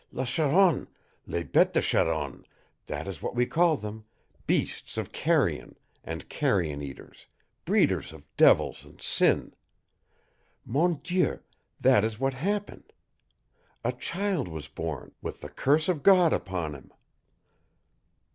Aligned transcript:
La 0.11 0.25
Charogne 0.25 0.87
les 1.27 1.43
bêtes 1.43 1.73
de 1.73 1.79
charogne 1.79 2.43
that 2.87 3.07
is 3.07 3.21
what 3.21 3.35
we 3.35 3.45
call 3.45 3.77
them 3.77 4.03
beasts 4.47 4.97
of 4.97 5.11
carrion 5.11 5.75
and 6.03 6.27
carrion 6.27 6.81
eaters, 6.81 7.27
breeders 7.65 8.11
of 8.11 8.23
devils 8.35 8.83
and 8.83 8.99
sin! 8.99 9.53
Mon 10.65 10.95
Dieu, 11.03 11.39
that 11.79 12.03
is 12.03 12.19
what 12.19 12.33
happened! 12.33 12.93
A 13.83 13.91
child 13.91 14.47
was 14.47 14.67
born, 14.67 15.13
with 15.21 15.41
the 15.41 15.49
curse 15.49 15.87
of 15.87 16.01
God 16.01 16.33
upon 16.33 16.73
him!" 16.73 16.91